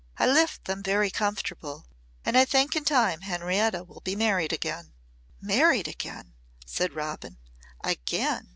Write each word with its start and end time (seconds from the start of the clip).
I 0.17 0.25
left 0.25 0.65
them 0.65 0.81
very 0.81 1.11
comfortable 1.11 1.85
and 2.25 2.35
I 2.35 2.43
think 2.43 2.75
in 2.75 2.83
time 2.85 3.21
Henrietta 3.21 3.83
will 3.83 3.99
be 4.01 4.15
married 4.15 4.51
again." 4.51 4.93
"Married 5.39 5.87
again!" 5.87 6.33
said 6.65 6.93
Robin. 6.95 7.37
"Again!" 7.83 8.49